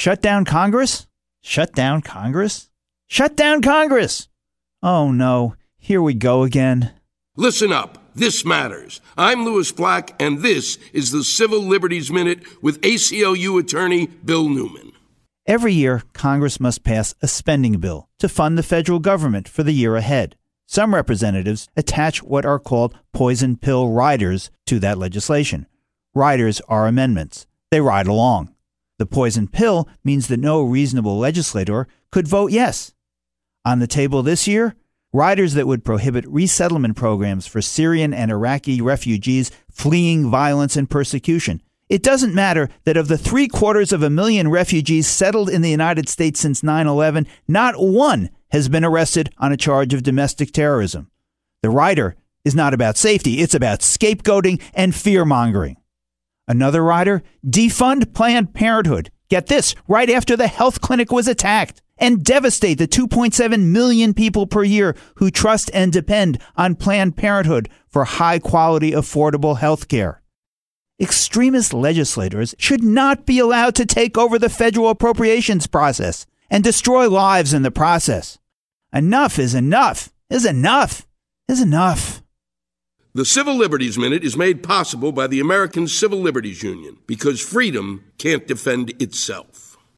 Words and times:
Shut 0.00 0.22
down 0.22 0.46
Congress? 0.46 1.06
Shut 1.42 1.74
down 1.74 2.00
Congress? 2.00 2.70
Shut 3.06 3.36
down 3.36 3.60
Congress! 3.60 4.30
Oh 4.82 5.12
no, 5.12 5.56
here 5.76 6.00
we 6.00 6.14
go 6.14 6.42
again. 6.42 6.92
Listen 7.36 7.70
up. 7.70 7.98
This 8.14 8.42
matters. 8.42 9.02
I'm 9.18 9.44
Lewis 9.44 9.72
Black, 9.72 10.14
and 10.18 10.38
this 10.38 10.78
is 10.94 11.10
the 11.10 11.22
Civil 11.22 11.60
Liberties 11.60 12.10
Minute 12.10 12.42
with 12.62 12.80
ACLU 12.80 13.60
attorney 13.60 14.06
Bill 14.06 14.48
Newman. 14.48 14.92
Every 15.46 15.74
year, 15.74 16.02
Congress 16.14 16.58
must 16.58 16.82
pass 16.82 17.14
a 17.20 17.28
spending 17.28 17.78
bill 17.78 18.08
to 18.20 18.28
fund 18.30 18.56
the 18.56 18.62
federal 18.62 19.00
government 19.00 19.50
for 19.50 19.62
the 19.62 19.72
year 19.72 19.96
ahead. 19.96 20.34
Some 20.64 20.94
representatives 20.94 21.68
attach 21.76 22.22
what 22.22 22.46
are 22.46 22.58
called 22.58 22.96
poison 23.12 23.58
pill 23.58 23.90
riders 23.90 24.50
to 24.64 24.78
that 24.78 24.96
legislation. 24.96 25.66
Riders 26.14 26.62
are 26.68 26.86
amendments. 26.86 27.46
They 27.70 27.82
ride 27.82 28.06
along. 28.06 28.54
The 29.00 29.06
poison 29.06 29.48
pill 29.48 29.88
means 30.04 30.28
that 30.28 30.40
no 30.40 30.60
reasonable 30.60 31.16
legislator 31.16 31.88
could 32.12 32.28
vote 32.28 32.52
yes. 32.52 32.92
On 33.64 33.78
the 33.78 33.86
table 33.86 34.22
this 34.22 34.46
year, 34.46 34.76
riders 35.10 35.54
that 35.54 35.66
would 35.66 35.86
prohibit 35.86 36.26
resettlement 36.28 36.96
programs 36.96 37.46
for 37.46 37.62
Syrian 37.62 38.12
and 38.12 38.30
Iraqi 38.30 38.82
refugees 38.82 39.50
fleeing 39.70 40.28
violence 40.28 40.76
and 40.76 40.90
persecution. 40.90 41.62
It 41.88 42.02
doesn't 42.02 42.34
matter 42.34 42.68
that 42.84 42.98
of 42.98 43.08
the 43.08 43.16
three 43.16 43.48
quarters 43.48 43.90
of 43.90 44.02
a 44.02 44.10
million 44.10 44.50
refugees 44.50 45.06
settled 45.06 45.48
in 45.48 45.62
the 45.62 45.70
United 45.70 46.06
States 46.10 46.38
since 46.38 46.62
9 46.62 46.86
11, 46.86 47.26
not 47.48 47.76
one 47.78 48.28
has 48.50 48.68
been 48.68 48.84
arrested 48.84 49.32
on 49.38 49.50
a 49.50 49.56
charge 49.56 49.94
of 49.94 50.02
domestic 50.02 50.52
terrorism. 50.52 51.10
The 51.62 51.70
rider 51.70 52.16
is 52.44 52.54
not 52.54 52.74
about 52.74 52.98
safety, 52.98 53.40
it's 53.40 53.54
about 53.54 53.80
scapegoating 53.80 54.60
and 54.74 54.94
fear 54.94 55.24
mongering. 55.24 55.78
Another 56.50 56.82
rider 56.82 57.22
defund 57.46 58.12
Planned 58.12 58.54
Parenthood. 58.54 59.12
Get 59.28 59.46
this, 59.46 59.76
right 59.86 60.10
after 60.10 60.36
the 60.36 60.48
health 60.48 60.80
clinic 60.80 61.12
was 61.12 61.28
attacked 61.28 61.80
and 61.96 62.24
devastate 62.24 62.78
the 62.78 62.88
2.7 62.88 63.66
million 63.66 64.12
people 64.12 64.48
per 64.48 64.64
year 64.64 64.96
who 65.18 65.30
trust 65.30 65.70
and 65.72 65.92
depend 65.92 66.40
on 66.56 66.74
Planned 66.74 67.16
Parenthood 67.16 67.68
for 67.86 68.04
high 68.04 68.40
quality, 68.40 68.90
affordable 68.90 69.58
health 69.58 69.86
care. 69.86 70.22
Extremist 71.00 71.72
legislators 71.72 72.56
should 72.58 72.82
not 72.82 73.26
be 73.26 73.38
allowed 73.38 73.76
to 73.76 73.86
take 73.86 74.18
over 74.18 74.36
the 74.36 74.50
federal 74.50 74.88
appropriations 74.88 75.68
process 75.68 76.26
and 76.50 76.64
destroy 76.64 77.08
lives 77.08 77.54
in 77.54 77.62
the 77.62 77.70
process. 77.70 78.40
Enough 78.92 79.38
is 79.38 79.54
enough, 79.54 80.12
is 80.28 80.44
enough, 80.44 81.06
is 81.46 81.62
enough. 81.62 82.19
The 83.12 83.24
Civil 83.24 83.56
Liberties 83.56 83.98
Minute 83.98 84.22
is 84.22 84.36
made 84.36 84.62
possible 84.62 85.10
by 85.10 85.26
the 85.26 85.40
American 85.40 85.88
Civil 85.88 86.20
Liberties 86.20 86.62
Union 86.62 86.96
because 87.08 87.40
freedom 87.40 88.04
can't 88.18 88.46
defend 88.46 88.90
itself. 89.02 89.69